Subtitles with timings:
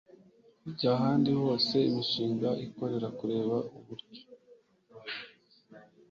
[0.61, 4.21] kujya ahandi hose imishinga ikorera kureba uburyo